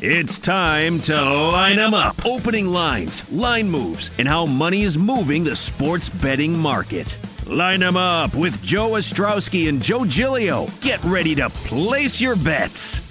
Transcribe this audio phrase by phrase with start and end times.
[0.00, 2.24] It's time to line them up.
[2.24, 7.18] Opening lines, line moves, and how money is moving the sports betting market.
[7.48, 10.68] Line them up with Joe Ostrowski and Joe Giglio.
[10.82, 13.02] Get ready to place your bets.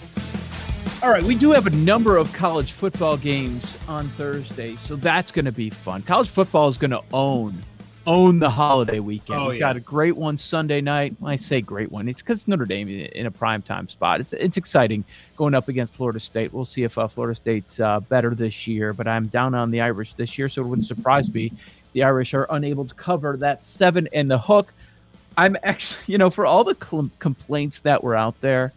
[1.04, 5.30] All right, we do have a number of college football games on Thursday, so that's
[5.30, 6.04] going to be fun.
[6.04, 7.62] College football is going to own
[8.08, 9.40] own the holiday weekend.
[9.40, 9.60] Oh, We've yeah.
[9.60, 11.14] got a great one Sunday night.
[11.20, 14.22] When I say great one, it's because Notre Dame in a prime time spot.
[14.22, 15.04] It's it's exciting
[15.36, 16.54] going up against Florida State.
[16.54, 19.82] We'll see if uh, Florida State's uh, better this year, but I'm down on the
[19.82, 21.52] Irish this year, so it wouldn't surprise me.
[21.94, 24.74] The Irish are unable to cover that seven and the hook.
[25.38, 28.74] I'm actually, you know, for all the cl- complaints that were out there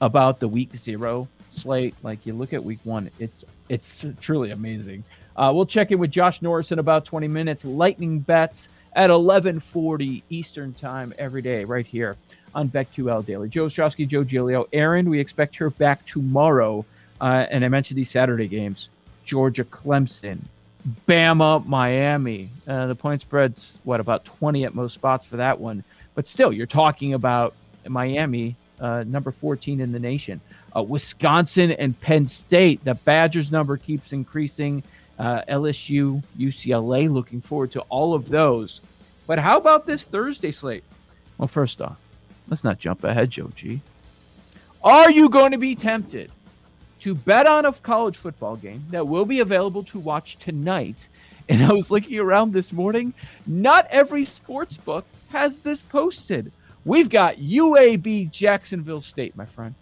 [0.00, 5.02] about the week zero slate, like you look at week one, it's it's truly amazing.
[5.38, 7.64] Uh, we'll check in with Josh Norris in about 20 minutes.
[7.64, 12.16] Lightning bets at 11:40 Eastern time every day, right here
[12.56, 13.48] on BetQL Daily.
[13.48, 15.08] Joe Ostrowski, Joe Giglio, Aaron.
[15.08, 16.84] We expect her back tomorrow.
[17.20, 18.88] Uh, and I mentioned these Saturday games:
[19.24, 20.40] Georgia, Clemson,
[21.06, 22.50] Bama, Miami.
[22.66, 25.84] Uh, the point spread's what about 20 at most spots for that one,
[26.16, 27.54] but still, you're talking about
[27.86, 30.40] Miami, uh, number 14 in the nation.
[30.74, 32.84] Uh, Wisconsin and Penn State.
[32.84, 34.82] The Badgers number keeps increasing.
[35.18, 37.10] Uh, LSU, UCLA.
[37.10, 38.80] Looking forward to all of those.
[39.26, 40.84] But how about this Thursday slate?
[41.36, 41.98] Well, first off,
[42.48, 43.80] let's not jump ahead, Joe G.
[44.82, 46.30] Are you going to be tempted
[47.00, 51.08] to bet on a college football game that will be available to watch tonight?
[51.48, 53.12] And I was looking around this morning.
[53.46, 56.52] Not every sports book has this posted.
[56.84, 59.74] We've got UAB Jacksonville State, my friend.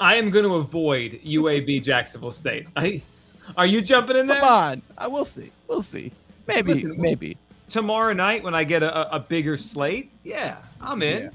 [0.00, 2.66] I am going to avoid UAB Jacksonville State.
[2.74, 3.02] I,
[3.56, 4.40] are you jumping in there?
[4.40, 4.82] Come on.
[4.98, 5.50] I will see.
[5.68, 6.12] We'll see.
[6.46, 7.36] Maybe, Listen, maybe.
[7.68, 11.24] Tomorrow night when I get a, a bigger slate, yeah, I'm in.
[11.24, 11.30] Yeah.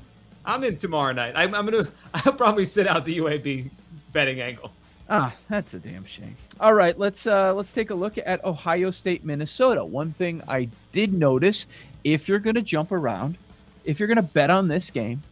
[0.45, 1.33] I'm in tomorrow night.
[1.35, 1.89] I'm, I'm gonna.
[2.13, 3.69] I'll probably sit out the UAB
[4.13, 4.71] betting angle.
[5.09, 6.35] Ah, that's a damn shame.
[6.59, 9.83] All right, let's uh let's take a look at Ohio State, Minnesota.
[9.83, 11.65] One thing I did notice,
[12.03, 13.37] if you're gonna jump around,
[13.85, 15.23] if you're gonna bet on this game,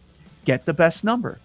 [0.45, 1.39] get the best number.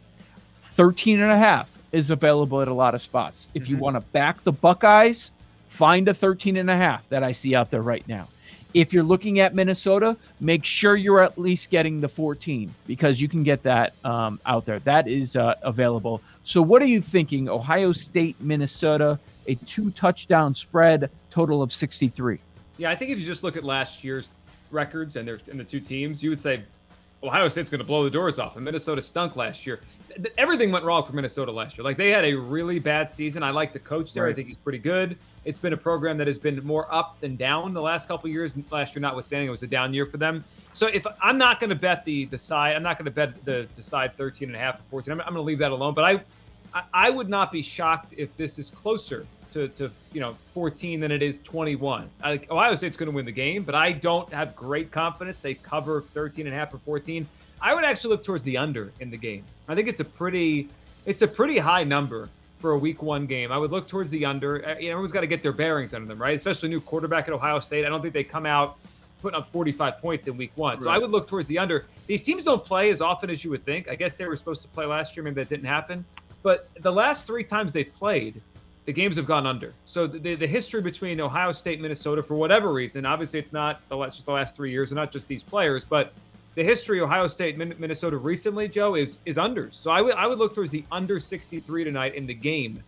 [0.60, 3.49] 13 and a half is available at a lot of spots.
[3.55, 3.81] If you Mhm.
[3.81, 5.33] want to back the Buckeyes,
[5.69, 8.28] find a 13 and a half that I see out there right now.
[8.73, 13.29] If you're looking at Minnesota, make sure you're at least getting the 14 because you
[13.29, 14.79] can get that um, out there.
[14.81, 16.23] That is uh, available.
[16.45, 17.49] So, what are you thinking?
[17.49, 19.19] Ohio State, Minnesota,
[19.49, 22.39] a two touchdown spread, total of 63.
[22.79, 24.33] Yeah, I think if you just look at last year's
[24.71, 26.62] records and their and the two teams, you would say
[27.25, 29.81] Ohio State's going to blow the doors off, and Minnesota stunk last year.
[30.10, 31.84] Th- th- Everything went wrong for Minnesota last year.
[31.84, 33.43] Like they had a really bad season.
[33.43, 34.26] I like the coach there.
[34.26, 35.16] I think he's pretty good.
[35.44, 38.32] It's been a program that has been more up than down the last couple of
[38.32, 38.54] years.
[38.70, 40.44] Last year, notwithstanding, it was a down year for them.
[40.72, 43.44] So if I'm not going to bet the the side, I'm not going to bet
[43.44, 45.12] the the side 13 and a half or 14.
[45.12, 45.94] I'm, I'm going to leave that alone.
[45.94, 46.12] But I,
[46.75, 51.00] I I would not be shocked if this is closer to, to you know 14
[51.00, 52.09] than it is 21.
[52.22, 55.54] I, Ohio State's going to win the game, but I don't have great confidence they
[55.54, 57.26] cover 13 and a half or 14.
[57.62, 59.44] I would actually look towards the under in the game.
[59.70, 60.69] I think it's a pretty
[61.06, 63.53] it's a pretty high number for a week one game.
[63.53, 64.66] I would look towards the under.
[64.66, 66.36] Uh, everyone's got to get their bearings under them, right?
[66.36, 67.86] Especially new quarterback at Ohio State.
[67.86, 68.78] I don't think they come out
[69.22, 70.81] putting up 45 points in week one.
[70.81, 71.86] So I would look towards the under.
[72.06, 73.88] These teams don't play as often as you would think.
[73.88, 75.22] I guess they were supposed to play last year.
[75.25, 76.04] Maybe that didn't happen.
[76.42, 78.41] But the last three times they've played,
[78.87, 79.75] the games have gone under.
[79.84, 83.52] So the, the, the history between Ohio State and Minnesota, for whatever reason, obviously it's
[83.52, 86.12] not the last, just the last three years, and not just these players, but
[86.55, 89.75] the history of Ohio State Min- Minnesota recently, Joe, is is unders.
[89.75, 92.83] So I would I would look towards the under 63 tonight in the game.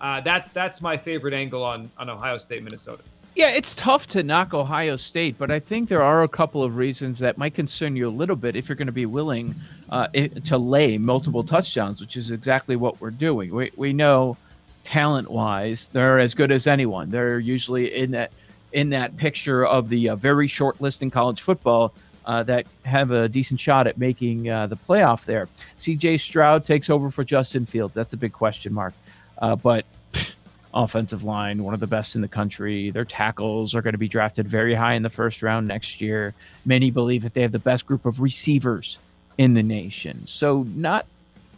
[0.00, 3.02] Uh, that's that's my favorite angle on on Ohio State Minnesota.
[3.34, 6.78] Yeah, it's tough to knock Ohio State, but I think there are a couple of
[6.78, 9.54] reasons that might concern you a little bit if you're going to be willing
[9.90, 13.54] uh, to lay multiple touchdowns, which is exactly what we're doing.
[13.54, 14.38] We, we know
[14.84, 17.10] talent wise, they're as good as anyone.
[17.10, 18.32] They're usually in that
[18.72, 21.92] in that picture of the uh, very short list in college football
[22.26, 25.48] uh, that have a decent shot at making uh, the playoff there.
[25.78, 27.94] CJ Stroud takes over for Justin Fields.
[27.94, 28.94] That's a big question mark.
[29.38, 29.84] Uh, but
[30.74, 32.90] offensive line, one of the best in the country.
[32.90, 36.34] Their tackles are going to be drafted very high in the first round next year.
[36.64, 38.98] Many believe that they have the best group of receivers
[39.38, 40.26] in the nation.
[40.26, 41.06] So, not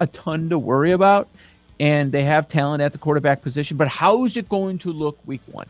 [0.00, 1.28] a ton to worry about.
[1.80, 3.76] And they have talent at the quarterback position.
[3.76, 5.68] But how is it going to look week one?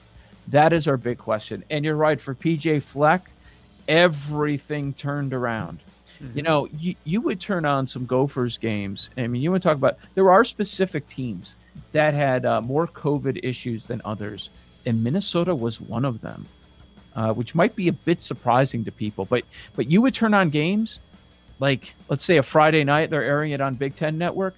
[0.48, 1.62] That is our big question.
[1.68, 3.30] And you're right, for PJ Fleck,
[3.88, 5.80] everything turned around.
[6.34, 9.10] You know, you, you would turn on some Gophers games.
[9.16, 11.56] I mean, you would talk about there are specific teams
[11.92, 14.50] that had uh, more COVID issues than others,
[14.84, 16.44] and Minnesota was one of them,
[17.14, 19.26] uh, which might be a bit surprising to people.
[19.26, 19.44] But
[19.76, 20.98] but you would turn on games
[21.60, 24.54] like let's say a Friday night they're airing it on Big Ten Network.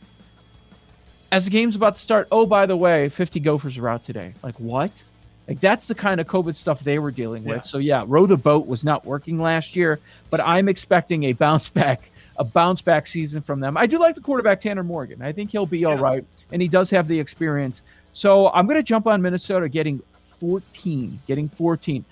[1.32, 4.34] as the game's about to start, oh, by the way, 50 Gophers are out today.
[4.42, 5.04] Like, what?
[5.50, 7.56] Like, that's the kind of COVID stuff they were dealing with.
[7.56, 7.60] Yeah.
[7.62, 9.98] So, yeah, row the boat was not working last year,
[10.30, 13.76] but I'm expecting a bounce back, a bounce back season from them.
[13.76, 15.20] I do like the quarterback, Tanner Morgan.
[15.22, 16.02] I think he'll be all Yeah.
[16.02, 17.82] right, and he does have the experience.
[18.12, 22.04] So, I'm going to jump on Minnesota getting 14, getting 14.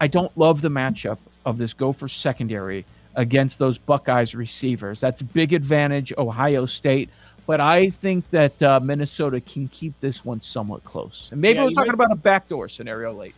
[0.00, 2.84] I don't love the matchup of this Gopher secondary
[3.14, 4.98] against those Buckeyes receivers.
[4.98, 7.10] That's a big advantage, Ohio State.
[7.46, 11.28] But I think that uh, Minnesota can keep this one somewhat close.
[11.30, 13.34] And maybe Yeah, we're talking might- about a backdoor scenario late.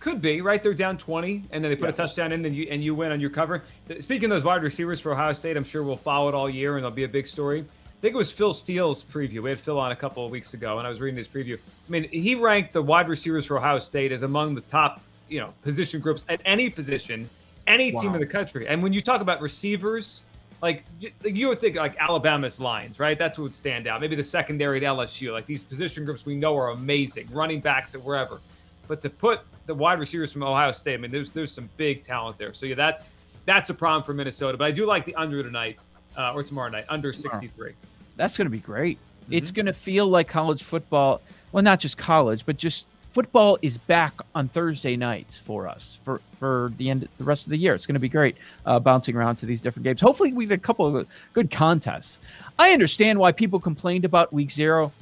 [0.00, 0.60] Could be right.
[0.60, 3.12] They're down twenty, and then they put a touchdown in, and you and you win
[3.12, 3.62] on your cover.
[4.00, 6.74] Speaking of those wide receivers for Ohio State, I'm sure we'll follow it all year,
[6.76, 7.60] and there'll be a big story.
[7.60, 9.40] I think it was Phil Steele's preview.
[9.42, 11.54] We had Phil on a couple of weeks ago, and I was reading his preview.
[11.56, 15.38] I mean, he ranked the wide receivers for Ohio State as among the top, you
[15.38, 17.30] know, position groups at any position,
[17.68, 18.66] any team in the country.
[18.66, 20.22] And when you talk about receivers,
[20.62, 20.84] like
[21.24, 23.18] you- would think like Alabama's lines, right?
[23.18, 24.00] That's what would stand out.
[24.00, 27.94] Maybe the secondary at LSU, like these position groups we know are amazing, running backs
[27.94, 28.40] at wherever.
[28.86, 32.02] But to put the wide receivers from Ohio State, I mean, there's there's some big
[32.04, 32.54] talent there.
[32.54, 33.10] So yeah, that's
[33.44, 34.56] that's a problem for Minnesota.
[34.56, 35.78] But I do like the under tonight
[36.16, 37.72] uh, or tomorrow night, under 63.
[38.16, 38.98] That's going to be great.
[39.30, 39.54] It's Mm-hmm.
[39.56, 41.20] going to feel like college football.
[41.50, 46.20] Well, not just college, but just football is back on Thursday nights for us for
[46.38, 47.74] for the end the rest of the year.
[47.74, 48.36] It's going to be great
[48.66, 50.00] uh, bouncing around to these different games.
[50.00, 52.18] Hopefully, we get a couple of good contests.
[52.58, 54.92] I understand why people complained about week zero,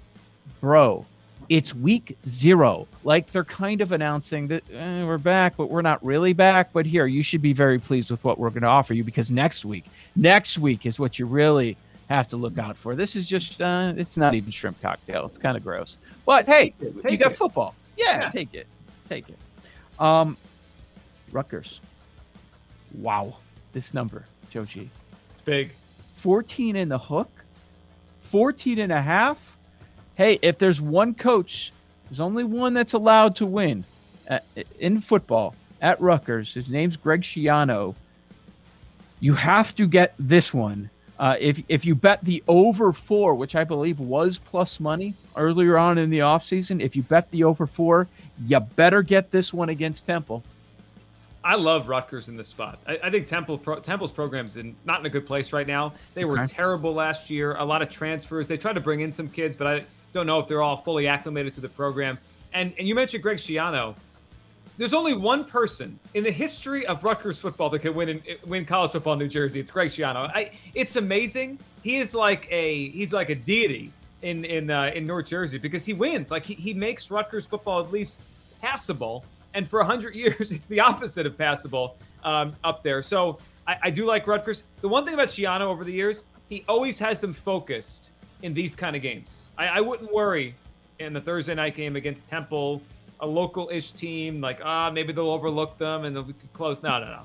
[0.61, 1.07] bro.
[1.49, 2.87] It's week zero.
[3.03, 6.73] Like they're kind of announcing that eh, we're back, but we're not really back.
[6.73, 9.33] But here, you should be very pleased with what we're going to offer you because
[9.33, 11.77] next week, next week is what you really
[12.09, 12.95] have to look out for.
[12.95, 15.27] This is just, uh, it's not even shrimp cocktail.
[15.27, 15.99] It's kind of gross.
[16.25, 17.37] But hey, you Take got it.
[17.37, 17.75] football.
[17.97, 18.33] Yeah, Yes.
[18.33, 18.67] take it.
[19.09, 19.39] Take it.
[20.01, 20.37] Um,
[21.33, 21.81] Rutgers.
[22.95, 23.37] Wow.
[23.73, 24.91] This number, Joji.
[25.33, 25.71] It's big.
[26.15, 27.31] 14 in the hook,
[28.23, 29.57] 14 and a half.
[30.17, 31.73] Hey, if there's one coach,
[32.09, 33.85] there's only one that's allowed to win
[34.29, 34.41] uh,
[34.79, 36.53] in football at Rutgers.
[36.53, 37.95] His name's Greg Schiano.
[39.21, 40.91] You have to get this one.
[41.21, 45.77] Uh, if if you bet the over four, which I believe was plus money earlier
[45.77, 48.09] on in the offseason, if you bet the over four,
[48.47, 50.43] you better get this one against Temple.
[51.45, 52.79] I love Rutgers in this spot.
[52.87, 55.93] I, I think Temple pro, Temple's program's in not in a good place right now.
[56.15, 56.47] They were Okay.
[56.47, 57.55] terrible last year.
[57.57, 58.49] A lot of transfers.
[58.49, 59.85] They tried to bring in some kids, but I
[60.15, 62.17] don't know if they're all fully acclimated to the program.
[62.55, 63.95] And and you mentioned Greg Schiano.
[64.81, 68.65] There's only one person in the history of Rutgers football that can win in, win
[68.65, 69.61] college football in New Jersey.
[69.61, 70.31] It's Greg Schiano.
[70.35, 71.59] I, it's amazing.
[71.83, 73.93] He is like a he's like a deity
[74.23, 76.31] in in uh, in North Jersey because he wins.
[76.31, 78.23] Like he, he makes Rutgers football at least
[78.63, 79.23] passable.
[79.53, 83.03] And for 100 years, it's the opposite of passable um, up there.
[83.03, 84.63] So I, I do like Rutgers.
[84.81, 88.75] The one thing about Schiano over the years, he always has them focused in these
[88.75, 89.51] kind of games.
[89.59, 90.55] I, I wouldn't worry
[91.01, 92.81] in the Thursday night game against Temple,
[93.21, 96.83] a local-ish team, like ah maybe they'll overlook them and they'll be close.
[96.83, 97.21] No, no, no.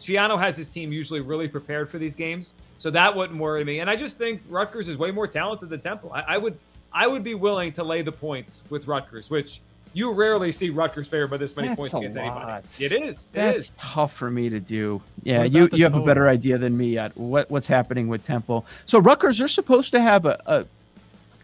[0.00, 3.80] Schiano has his team usually really prepared for these games, so that wouldn't worry me.
[3.80, 6.12] And I just think Rutgers is way more talented than Temple.
[6.12, 6.58] I, I would
[6.92, 9.60] I would be willing to lay the points with Rutgers, which
[9.94, 12.46] you rarely see Rutgers favored by this many That's points against anybody.
[12.46, 12.64] lot.
[12.80, 13.28] It is.
[13.28, 13.72] It That's is.
[13.76, 15.02] tough for me to do.
[15.22, 18.66] Yeah, you you have a better idea than me at what what's happening with Temple.
[18.86, 20.64] So Rutgers are supposed to have a, a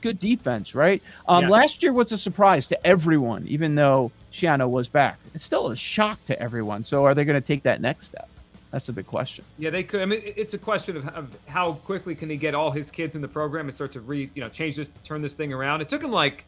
[0.01, 1.03] good defense, right?
[1.29, 1.51] Um, Yeah.
[1.51, 5.19] Last year was a surprise to everyone, even though Schiano was back.
[5.35, 6.85] It's still a shock to everyone.
[6.85, 8.29] So are they going to take that next step?
[8.71, 9.45] That's the big question.
[9.59, 10.03] Yeah, they could.
[10.03, 13.15] I mean, it's a question of, of how quickly can he get all his kids
[13.15, 15.81] in the program and start to re, you know, change this, turn this thing around.
[15.81, 16.45] It took him like,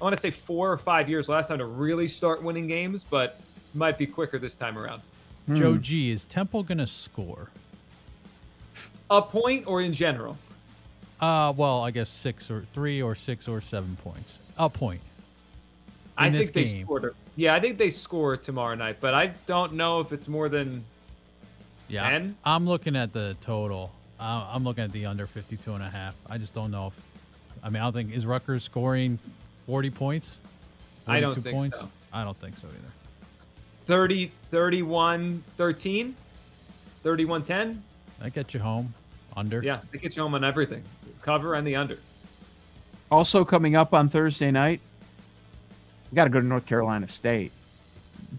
[0.00, 3.02] I want to say four or five years last time to really start winning games,
[3.02, 3.40] but
[3.74, 5.02] might be quicker this time around.
[5.52, 7.50] Joe G, is Temple going to score?
[9.10, 10.38] A point or in general?
[11.24, 14.40] Uh, well, I guess six or three or six or seven points.
[14.58, 15.00] A point.
[16.18, 16.84] I In think they game.
[16.84, 17.04] scored.
[17.06, 20.50] a- Yeah, I think they score tomorrow night, but I don't know if it's more
[20.50, 20.84] than
[21.88, 22.10] Yeah.
[22.10, 22.36] 10.
[22.44, 23.90] I'm looking at the total.
[24.20, 26.14] Uh, I'm looking at the under 52 and a half.
[26.28, 26.92] I just don't know if.
[27.62, 29.18] I mean, I don't think is Rutgers scoring
[29.64, 30.38] 40 points.
[31.06, 31.78] I don't think points?
[31.80, 31.88] so.
[32.12, 32.92] I don't think so either.
[33.86, 36.14] 30, 31, 13,
[37.02, 37.82] 31, 10.
[38.20, 38.92] That gets you home.
[39.36, 39.62] Under.
[39.62, 40.82] Yeah, they get you home on everything.
[41.22, 41.98] Cover and the under.
[43.10, 44.80] Also coming up on Thursday night,
[46.10, 47.52] we got to go to North Carolina State.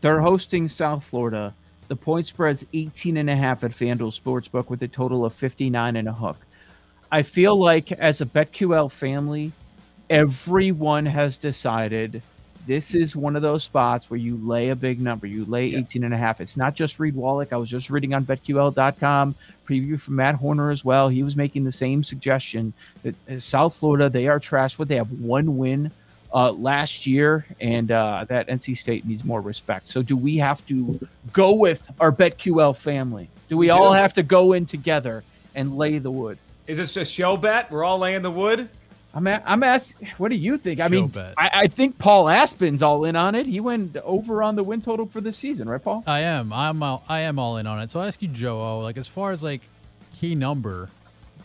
[0.02, 1.54] They're hosting South Florida.
[1.88, 5.96] The point spread's 18 and a half at FanDuel Sportsbook with a total of 59
[5.96, 6.38] and a hook.
[7.12, 9.52] I feel like as a BetQL family,
[10.10, 12.22] everyone has decided
[12.68, 15.28] this is one of those spots where you lay a big number.
[15.28, 15.80] You lay Yeah.
[15.80, 16.42] 18 and a half.
[16.42, 17.54] It's not just Reed Wallach.
[17.54, 19.36] I was just reading on betql.com
[19.68, 21.10] preview from Matt Horner as well.
[21.10, 24.78] He was making the same suggestion that uh, South Florida, they are trash.
[24.78, 25.92] What they have one win
[26.34, 29.88] uh, last year, and uh, that NC State needs more respect.
[29.88, 31.00] So, do we have to
[31.34, 33.30] go with our BetQL family?
[33.50, 35.24] Do we We all have to go in together
[35.56, 36.38] and lay the wood?
[36.68, 37.72] Is this a show bet?
[37.72, 38.70] We're all laying the wood.
[39.16, 40.10] I'm a- I'm asking.
[40.18, 40.80] What do you think?
[40.82, 41.12] I Show mean.
[41.38, 43.46] I, I think Paul Aspen's all in on it.
[43.46, 46.04] He went over on the win total for the season, right, Paul?
[46.06, 46.52] I am.
[46.52, 46.84] I'm.
[46.84, 47.90] All, I am all in on it.
[47.90, 48.62] So I ask you, Joe.
[48.62, 49.62] O, Like as far as like
[50.20, 50.90] key number,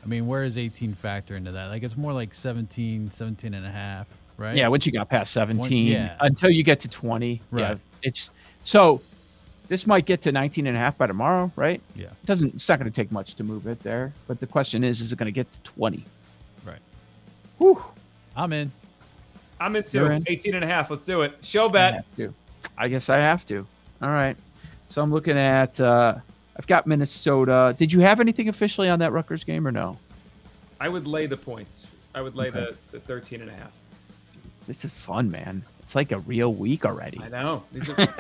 [0.02, 1.66] I mean, where is 18 factor into that?
[1.68, 4.56] Like it's more like 17, 17 and a half, right?
[4.56, 6.16] Yeah, once you got past 17, yeah.
[6.20, 7.40] until you get to 20.
[7.52, 7.78] Yeah, Right.
[8.02, 8.30] it's
[8.64, 9.00] so
[9.68, 11.80] this might get to 19 and a half by tomorrow, right?
[11.94, 12.06] Yeah.
[12.06, 14.82] It doesn't it's not going to take much to move it there, but the question
[14.82, 16.04] is is it going to get to 20?
[17.60, 17.66] Right.
[17.76, 17.82] Whew.
[18.36, 18.70] I'm in.
[19.60, 20.24] I'm into You're in?
[20.26, 20.90] 18 and a half.
[20.90, 21.36] Let's do it.
[21.42, 21.94] Show I bet.
[21.94, 22.34] have to.
[22.78, 23.66] I guess I have to.
[24.02, 24.36] All right.
[24.88, 26.14] So I'm looking at uh
[26.56, 27.74] I've got Minnesota.
[27.78, 29.98] Did you have anything officially on that Rutgers game or no?
[30.80, 31.86] I would lay the points.
[32.14, 32.60] I would lay Okay.
[32.90, 33.70] the, the 13 and a half.
[34.66, 35.62] This is fun, man.
[35.82, 37.20] It's like a real week already.
[37.22, 37.62] I know.
[37.72, 37.96] These are,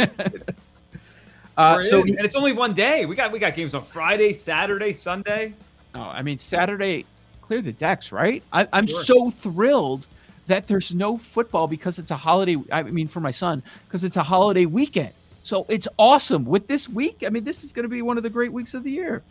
[1.56, 3.04] Uh, so and it's only one day.
[3.04, 5.52] We got we got games on Friday, Saturday, Sunday.
[5.94, 7.04] No, I mean Saturday,
[7.50, 8.44] clear the decks, right?
[8.52, 9.02] I, I'm Sure.
[9.02, 10.06] so thrilled
[10.46, 12.56] that there's no football because it's a holiday.
[12.70, 15.10] I mean, for my son, because it's a holiday weekend.
[15.42, 17.24] So it's awesome with this week.
[17.26, 19.24] I mean, this is going to be one of the great weeks of the year.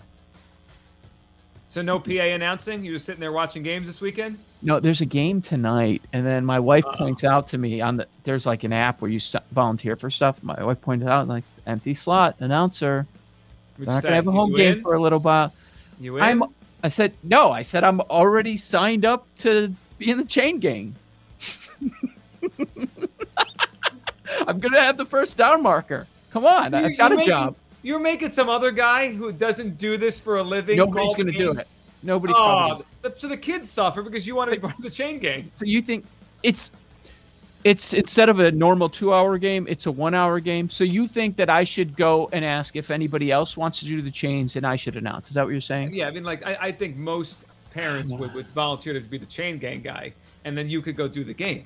[1.67, 2.83] So no PA announcing.
[2.83, 4.37] You just sitting there watching games this weekend.
[4.61, 6.97] No, there's a game tonight, and then my wife Uh-oh.
[6.97, 9.21] points out to me on the there's like an app where you
[9.53, 10.43] volunteer for stuff.
[10.43, 13.07] My wife pointed out like empty slot announcer.
[13.77, 15.53] They're not gonna have a home game for a little while.
[16.01, 16.23] You in?
[16.23, 16.43] I'm.
[16.83, 17.51] I said no.
[17.51, 20.95] I said I'm already signed up to be in the chain gang.
[24.47, 26.07] I'm gonna have the first down marker.
[26.31, 27.55] Come on, You- I've got a you're making- job.
[27.81, 30.77] You're making some other guy who doesn't do this for a living.
[30.77, 31.67] Nobody's oh, gonna do it.
[32.03, 32.85] Nobody's probably.
[32.85, 34.89] Oh, gonna- the, so the kids suffer because you want to be part of the
[34.89, 35.49] chain gang.
[35.53, 36.05] So you think
[36.43, 36.71] it's
[37.63, 40.69] it's instead of a normal two-hour game, it's a one-hour game.
[40.69, 44.01] So you think that I should go and ask if anybody else wants to do
[44.01, 45.27] the change and I should announce?
[45.27, 45.93] Is that what you're saying?
[45.93, 49.25] Yeah, I mean, like I, I think most parents would, would volunteer to be the
[49.25, 50.13] chain gang guy,
[50.45, 51.65] and then you could go do the game.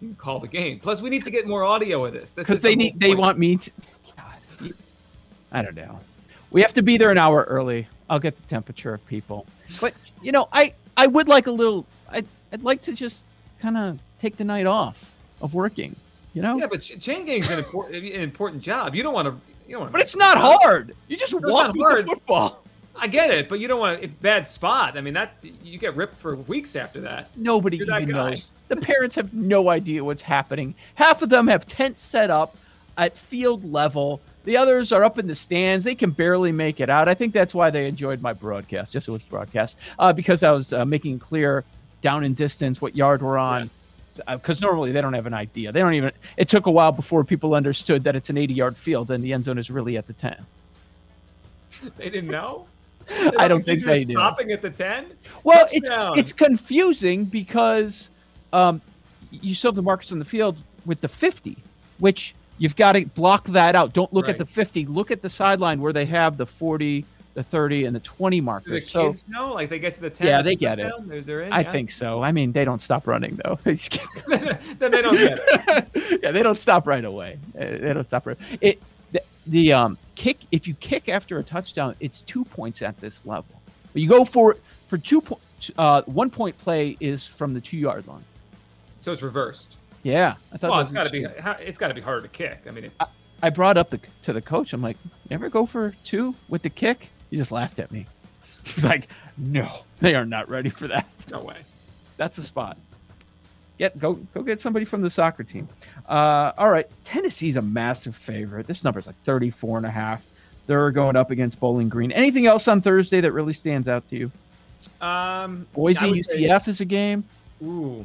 [0.00, 0.78] You can call the game.
[0.78, 2.32] Plus, we need to get more audio of this.
[2.32, 3.70] This because they the need they want me to
[4.16, 4.72] God,
[5.52, 6.00] i don't know
[6.50, 9.46] we have to be there an hour early i'll get the temperature of people
[9.80, 13.24] but you know i i would like a little i i'd like to just
[13.60, 15.12] kind of take the night off
[15.46, 15.96] of working
[16.34, 18.94] you know Yeah, but ch- chain gang's an important an important job.
[18.94, 19.34] You don't want to.
[19.66, 19.92] You don't want.
[19.92, 22.04] but it's not hard you just it's walk with hard.
[22.04, 22.62] the football
[22.98, 24.96] I get it, but you don't want a bad spot.
[24.96, 27.28] I mean, that you get ripped for weeks after that.
[27.36, 28.30] nobody You're even guy.
[28.30, 32.56] knows the parents have no idea what's happening half of them have tents set up
[32.98, 36.88] at field level the others are up in the stands they can barely make it
[36.88, 40.42] out i think that's why they enjoyed my broadcast just it was broadcast uh, because
[40.42, 41.62] i was uh, making clear
[42.00, 43.68] down in distance what yard we're on
[44.28, 47.24] because normally they don't have an idea they don't even it took a while before
[47.24, 50.06] people understood that it's an 80 yard field and the end zone is really at
[50.06, 50.44] the 10
[51.96, 52.66] They didn't know.
[53.38, 55.06] i don't think they do Stopping at the ten.
[55.44, 56.18] Well, it's Touchdown.
[56.18, 58.10] it's confusing because
[58.52, 58.80] um,
[59.30, 60.56] you still have the markers on the field
[60.86, 61.56] with the 50,
[61.98, 63.92] which you've got to block that out.
[63.92, 64.86] Don't look at the 50.
[64.86, 67.04] Look at the sideline where they have the 40,
[67.36, 68.90] the 30, and the 20 Do the markers.
[68.90, 69.52] So kids know?
[69.52, 70.26] Like they get to the ten.
[70.26, 70.90] Yeah, they get it.
[71.06, 71.52] They're, they're in.
[71.52, 71.70] I yeah.
[71.70, 72.22] think so.
[72.22, 73.58] I mean, they don't stop running though.
[73.64, 76.20] then they don't get it.
[76.22, 77.38] yeah, they don't stop right away.
[77.54, 78.38] Uh, They don't stop right.
[78.62, 80.38] It the, the um kick.
[80.50, 83.60] If you kick after a touchdown, it's two points at this level.
[83.92, 84.56] But you go for
[84.88, 85.42] for two point.
[85.76, 88.24] Uh, one point play is from the two yard line.
[88.98, 89.76] So it's reversed.
[90.02, 91.26] Yeah, I thought Well, it's got to be.
[91.60, 92.62] It's got to be harder to kick.
[92.66, 93.16] I mean, it's.
[93.42, 94.72] I brought up the, to the coach.
[94.72, 98.06] I'm like, "You ever go for two with the kick?" He just laughed at me.
[98.64, 99.68] He's like, "No,
[100.00, 101.06] they are not ready for that.
[101.30, 101.58] no way.
[102.16, 102.76] That's a spot.
[103.78, 105.68] Get go go get somebody from the soccer team."
[106.08, 108.66] Uh, all right, Tennessee's a massive favorite.
[108.66, 110.24] This number's like 34 and a half.
[110.66, 112.10] They're going up against Bowling Green.
[112.12, 114.32] Anything else on Thursday that really stands out to you?
[115.00, 117.24] Um, Boise would say- UCF is a game.
[117.62, 118.04] Ooh,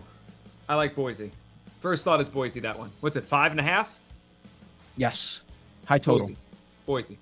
[0.70, 1.32] I like Boise.
[1.82, 2.60] First thought is Boise.
[2.60, 2.92] That one.
[3.00, 3.24] What's it?
[3.24, 3.92] Five and a half.
[4.98, 5.42] Yes,
[5.86, 6.28] high total.
[6.28, 6.38] Boise.
[6.86, 7.18] Boise.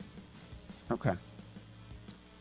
[0.92, 1.14] Okay.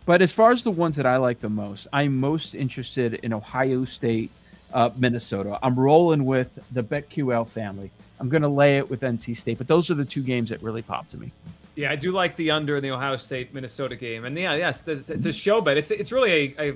[0.09, 3.35] But as far as the ones that I like the most, I'm most interested in
[3.35, 4.31] Ohio State,
[4.73, 5.59] uh, Minnesota.
[5.63, 7.91] I'm rolling with the BetQL family.
[8.19, 10.63] I'm going to lay it with NC State, but those are the two games that
[10.63, 11.31] really pop to me.
[11.77, 14.83] Yeah, I do like the under in the Ohio State Minnesota game, and yeah, yes,
[14.87, 15.77] it's, it's a show bet.
[15.77, 16.75] It's it's really a, a,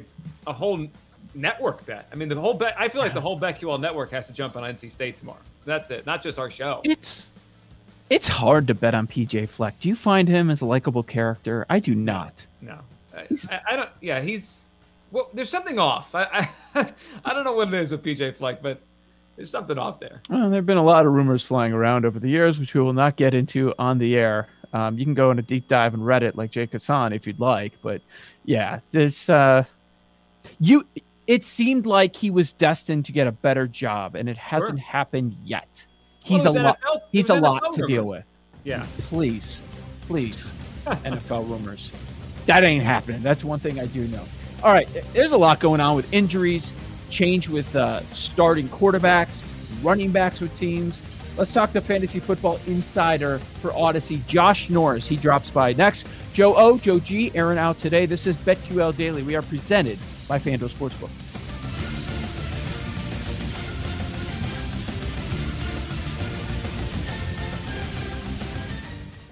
[0.49, 0.87] a whole
[1.35, 2.09] network bet.
[2.13, 2.75] I mean, the whole bet.
[2.79, 5.41] I feel like the whole BetQL network has to jump on NC State tomorrow.
[5.65, 6.05] That's it.
[6.05, 6.83] Not just our show.
[6.85, 7.31] It's
[8.11, 9.81] it's hard to bet on PJ Fleck.
[9.81, 11.65] Do you find him as a likable character?
[11.71, 12.47] I do not.
[12.61, 12.79] No,
[13.15, 13.91] I, I, don't.
[14.01, 14.67] Yeah, he's.
[15.11, 16.15] Well, there's something off.
[16.15, 16.93] I, I
[17.25, 18.81] I don't know what it is with PJ Fleck, but
[19.37, 20.23] there's something off there.
[20.29, 22.81] Well, there have been a lot of rumors flying around over the years, which we
[22.81, 24.49] will not get into on the air.
[24.73, 27.41] Um, you can go in a deep dive in Reddit like Jake Hassan if you'd
[27.41, 28.01] like, but
[28.45, 29.65] yeah, this uh,
[30.59, 30.87] you.
[31.29, 34.87] It seemed like he was destined to get a better job, and it hasn't sure.
[34.87, 35.87] happened yet.
[36.25, 36.79] He's well, a lot.
[37.13, 38.25] He's a lot to deal with.
[38.65, 38.87] Yeah.
[38.99, 39.61] Please,
[40.09, 40.51] please,
[40.87, 41.93] NFL rumors.
[42.47, 43.23] That ain't happening.
[43.23, 44.25] That's one thing I do know.
[44.63, 46.73] All right, there's a lot going on with injuries,
[47.11, 49.37] change with uh, starting quarterbacks,
[49.83, 51.03] running backs with teams.
[51.37, 55.07] Let's talk to fantasy football insider for Odyssey, Josh Norris.
[55.07, 56.07] He drops by next.
[56.33, 58.07] Joe O, Joe G, Aaron out today.
[58.07, 59.23] This is BetQL Daily.
[59.23, 61.11] We are presented by FanDuel Sportsbook.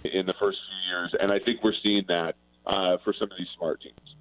[0.05, 2.35] In the first few years, and I think we're seeing that
[2.67, 4.17] uh, for some of these smart teams.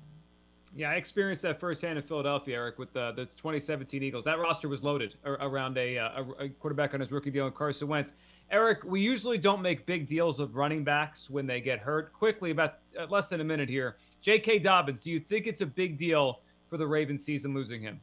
[0.75, 4.23] Yeah, I experienced that firsthand in Philadelphia, Eric, with the, the 2017 Eagles.
[4.25, 7.87] That roster was loaded around a, a, a quarterback on his rookie deal, and Carson
[7.87, 8.13] Wentz.
[8.51, 12.13] Eric, we usually don't make big deals of running backs when they get hurt.
[12.13, 13.97] Quickly, about uh, less than a minute here.
[14.21, 14.59] J.K.
[14.59, 17.99] Dobbins, do you think it's a big deal for the Ravens season losing him?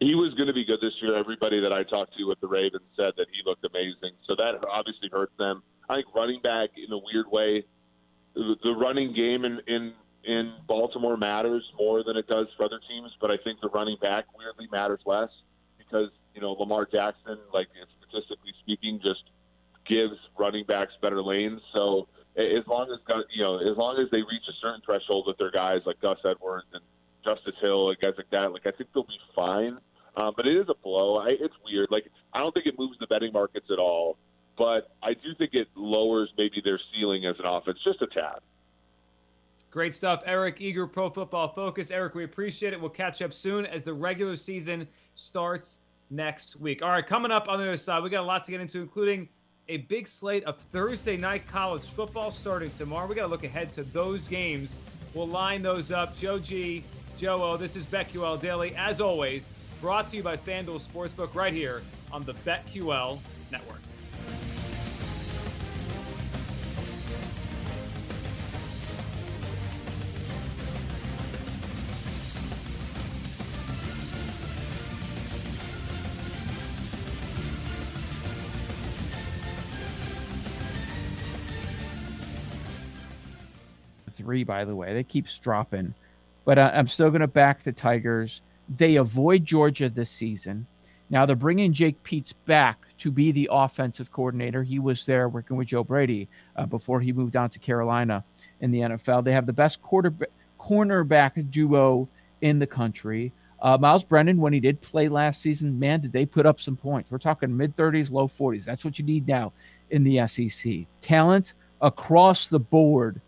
[0.00, 1.16] He was going to be good this year.
[1.16, 4.12] Everybody that I talked to with the Ravens said that he looked amazing.
[4.28, 5.62] So that obviously hurts them.
[5.88, 7.64] I think running back, in a weird way,
[8.36, 9.92] the running game in, in
[10.24, 13.96] in Baltimore matters more than it does for other teams, but I think the running
[14.02, 15.30] back weirdly matters less
[15.78, 17.68] because you know Lamar Jackson, like
[18.08, 19.22] statistically speaking, just
[19.88, 21.60] gives running backs better lanes.
[21.74, 22.98] So as long as
[23.34, 26.18] you know, as long as they reach a certain threshold with their guys like Gus
[26.24, 26.82] Edwards and
[27.24, 29.78] Justice Hill and guys like that, like I think they'll be fine.
[30.16, 31.16] Um, but it is a blow.
[31.16, 31.88] I, it's weird.
[31.90, 34.18] Like I don't think it moves the betting markets at all,
[34.56, 38.40] but I do think it lowers maybe their ceiling as an offense just a tad.
[39.70, 41.90] Great stuff, Eric Eager, Pro Football Focus.
[41.90, 42.80] Eric, we appreciate it.
[42.80, 46.82] We'll catch up soon as the regular season starts next week.
[46.82, 48.80] All right, coming up on the other side, we got a lot to get into,
[48.80, 49.28] including
[49.68, 53.06] a big slate of Thursday night college football starting tomorrow.
[53.06, 54.78] We got to look ahead to those games.
[55.12, 56.16] We'll line those up.
[56.16, 56.84] Joe G,
[57.16, 58.74] Joe O, this is BetQL Daily.
[58.76, 63.18] As always, brought to you by FanDuel Sportsbook right here on the BetQL
[63.50, 63.80] Network.
[84.26, 84.92] Three, by the way.
[84.92, 85.94] They keeps dropping,
[86.44, 88.42] but uh, I'm still going to back the Tigers.
[88.76, 90.66] They avoid Georgia this season.
[91.10, 94.64] Now they're bringing Jake Peetz back to be the offensive coordinator.
[94.64, 98.24] He was there working with Joe Brady uh, before he moved on to Carolina
[98.60, 99.22] in the NFL.
[99.22, 102.08] They have the best quarterback cornerback duo
[102.40, 103.32] in the country.
[103.62, 106.76] Uh, Myles Brennan, when he did play last season, man, did they put up some
[106.76, 107.08] points.
[107.08, 108.64] We're talking mid 30s, low 40s.
[108.64, 109.52] That's what you need now
[109.90, 110.86] in the SEC.
[111.02, 113.20] Talent across the board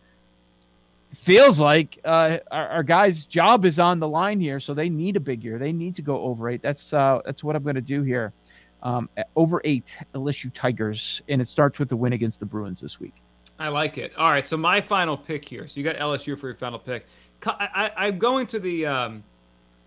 [1.15, 5.17] feels like uh, our, our, guy's job is on the line here, so they need
[5.17, 5.59] a big year.
[5.59, 6.63] They need to go over eight.
[6.63, 8.33] That's uh, that's what I'm going to do here.
[8.83, 13.01] Um, over eight LSU Tigers, and it starts with the win against the Bruins this
[13.01, 13.15] week.
[13.59, 14.13] I like it.
[14.17, 15.67] All right, so my final pick here.
[15.67, 17.07] So you got LSU for your final pick.
[17.45, 19.25] I, am going to the um,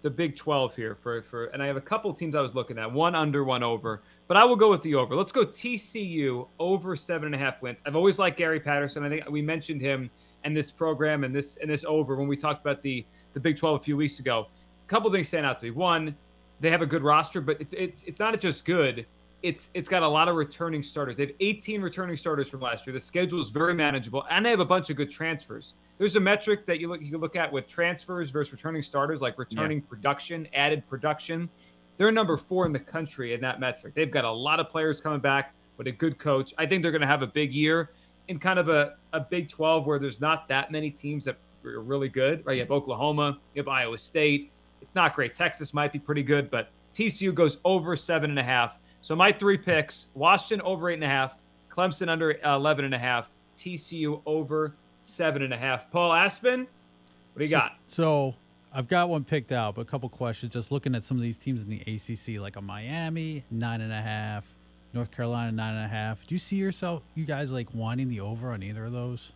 [0.01, 2.77] the Big 12 here for for, and I have a couple teams I was looking
[2.77, 2.91] at.
[2.91, 4.01] One under, one over.
[4.27, 5.15] But I will go with the over.
[5.15, 7.81] Let's go TCU over seven and a half wins.
[7.86, 9.03] I've always liked Gary Patterson.
[9.03, 10.10] I think we mentioned him
[10.43, 13.58] and this program and this and this over when we talked about the the Big
[13.58, 14.47] 12 a few weeks ago.
[14.86, 15.71] A couple things stand out to me.
[15.71, 16.15] One,
[16.60, 19.06] they have a good roster, but it's it's it's not just good.
[19.41, 21.17] It's it's got a lot of returning starters.
[21.17, 22.93] They have 18 returning starters from last year.
[22.93, 25.73] The schedule is very manageable, and they have a bunch of good transfers.
[25.97, 29.39] There's a metric that you look you look at with transfers versus returning starters, like
[29.39, 29.89] returning yeah.
[29.89, 31.49] production, added production.
[31.97, 33.93] They're number four in the country in that metric.
[33.93, 36.54] They've got a lot of players coming back with a good coach.
[36.58, 37.91] I think they're going to have a big year
[38.32, 41.82] in kind of a, a Big 12 where there's not that many teams that are
[41.82, 42.54] really good, right?
[42.54, 44.52] You have Oklahoma, you have Iowa State.
[44.82, 45.34] It's not great.
[45.34, 48.80] Texas might be pretty good, but TCU goes over seven and a half.
[49.02, 52.96] So my three picks: Washington over eight and a half, Clemson under uh, eleven and
[52.96, 55.91] a half, TCU over seven and a half.
[55.91, 57.74] Paul Aspen, what do you so, got?
[57.88, 58.36] So
[58.74, 60.54] I've got one picked out, but a couple questions.
[60.54, 63.91] Just looking at some of these teams in the ACC, like a Miami nine and
[63.91, 64.56] a half,
[64.93, 66.25] North Carolina nine and a half.
[66.27, 69.32] Do you see yourself, you guys, like wanting the over on either of those?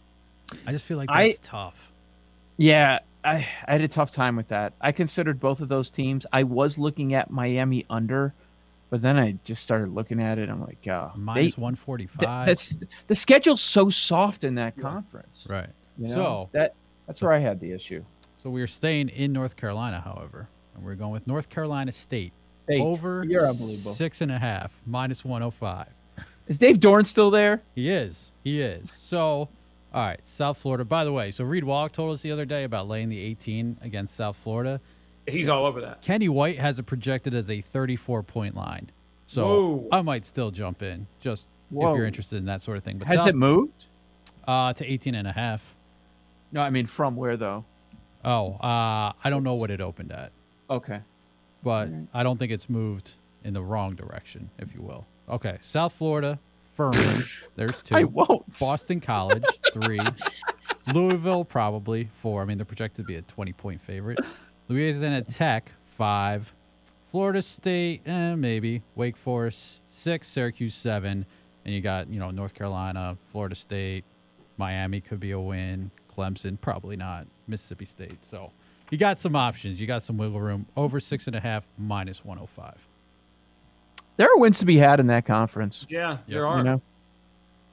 [0.68, 1.92] I just feel like that's I, tough.
[2.58, 4.74] Yeah, I, I had a tough time with that.
[4.82, 6.26] I considered both of those teams.
[6.32, 8.34] I was looking at Miami under,
[8.90, 10.50] but then I just started looking at it.
[10.50, 12.20] I'm like, uh, Minus 145.
[12.20, 12.76] th- that's
[13.08, 15.48] the schedule's so soft in that conference.
[15.50, 15.70] right.
[15.98, 16.16] you know?
[16.16, 16.76] So- that
[17.08, 18.04] that's where I had the issue.
[18.42, 22.34] So we are staying in North Carolina, however, and we're going with North Carolina State
[22.66, 23.94] State, over you're unbelievable.
[23.94, 25.88] six and a half, minus 105.
[26.48, 27.62] Is Dave Dorn still there?
[27.74, 28.32] He is.
[28.44, 28.92] He is.
[28.92, 29.20] So,
[29.94, 30.84] all right, South Florida.
[30.86, 33.78] By the way, so Reed Wallach told us the other day about laying the 18
[33.82, 34.80] against South Florida.
[35.28, 36.02] He's all over that.
[36.04, 38.92] Kenny White has it projected as a 34 point line.
[39.26, 39.88] So Whoa.
[39.92, 43.00] I might still jump in just if you're interested in that sort of thing.
[43.00, 43.86] But Has South- it moved?
[44.48, 45.74] uh, to 18 and a half.
[46.52, 47.66] No, I mean from where though?
[48.24, 50.32] Oh, uh, I don't know what it opened at,
[50.70, 51.00] Okay.
[51.66, 55.08] But I don't think it's moved in the wrong direction, if you will.
[55.28, 56.40] Okay, South Florida,
[56.76, 57.24] Furman.
[57.56, 57.96] There's two.
[57.96, 58.60] I won't.
[58.60, 60.00] Boston College, three.
[60.94, 62.44] Louisville, probably four.
[62.44, 64.20] I mean, they're projected to be a 20 point favorite.
[64.68, 66.54] Louisiana Tech, five.
[67.10, 68.84] Florida State, eh, maybe.
[68.94, 70.28] Wake Forest, six.
[70.28, 71.26] Syracuse, seven.
[71.66, 74.06] And you got, you know, North Carolina, Florida State,
[74.58, 75.90] Miami could be a win.
[76.16, 77.26] Clemson, probably not.
[77.48, 78.24] Mississippi State.
[78.24, 78.52] So
[78.92, 79.80] you got some options.
[79.82, 80.66] You got some wiggle room.
[80.78, 82.76] Over six and a half, minus 105.
[84.18, 85.86] There are wins to be had in that conference.
[85.90, 86.36] Yeah, Yeah.
[86.36, 86.58] there are.
[86.60, 86.82] You know,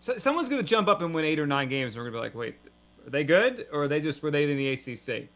[0.01, 2.25] So, someone's going to jump up and win eight or nine games, and we're going
[2.25, 2.57] to be like, wait,
[3.07, 5.29] are they good, or are they just were they in the ACC?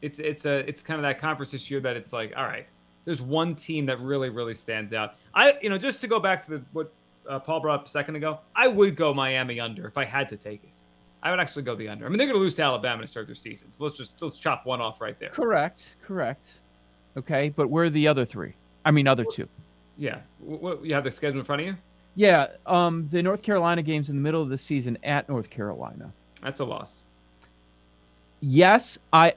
[0.00, 2.66] It's it's a it's kind of that conference this year that it's like, all right,
[3.04, 5.14] there's one team that really really stands out.
[5.34, 6.92] I you know just to go back to the what
[7.28, 10.28] uh, Paul brought up a second ago, I would go Miami under if I had
[10.30, 10.70] to take it.
[11.22, 12.04] I would actually go the under.
[12.04, 14.20] I mean, they're going to lose to Alabama to start their season, so let's just
[14.20, 15.30] let's chop one off right there.
[15.30, 16.54] correct, correct.
[17.16, 18.54] Okay, but where are the other three?
[18.84, 19.48] I mean, other two.
[19.98, 21.76] Yeah, what, you have the schedule in front of you.
[22.14, 26.12] Yeah, um, the North Carolina games in the middle of the season at North Carolina.
[26.42, 27.02] That's a loss.
[28.40, 29.34] Yes, I,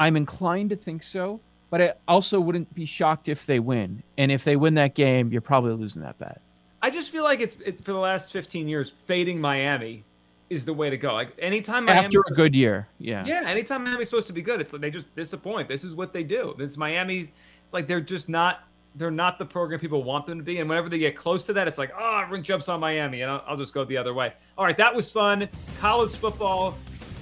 [0.00, 4.02] I'm inclined to think so, but I also wouldn't be shocked if they win.
[4.16, 6.40] And if they win that game, you're probably losing that bet.
[6.82, 10.04] I just feel like it's it, for the last 15 years, fading Miami
[10.50, 11.12] is the way to go.
[11.12, 13.24] Like anytime Miami's After a good year, yeah.
[13.26, 15.68] Yeah, anytime Miami's supposed to be good, it's like they just disappoint.
[15.68, 16.54] This is what they do.
[16.58, 17.30] This Miami's.
[17.64, 18.60] It's like they're just not.
[18.94, 20.58] They're not the program people want them to be.
[20.58, 23.20] And whenever they get close to that, it's like, ah, oh, everyone jumps on Miami,
[23.20, 24.32] and I'll, I'll just go the other way.
[24.56, 25.46] All right, that was fun.
[25.78, 26.74] College football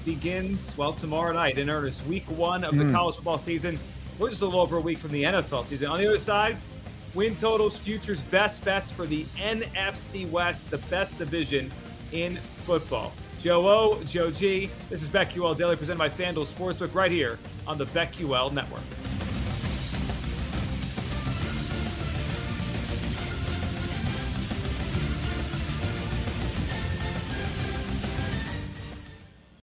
[0.05, 2.07] begins well tomorrow night in earnest.
[2.07, 2.93] Week one of the hmm.
[2.93, 3.79] college football season.
[4.19, 5.89] We're just a little over a week from the NFL season.
[5.89, 6.57] On the other side,
[7.15, 11.73] win totals, futures, best bets for the NFC West, the best division
[12.15, 13.13] in football.
[13.41, 14.71] Joe O, Joe G.
[14.89, 18.81] This is BetQL Daily presented by FanDuel Sportsbook right here on the BetQL Network.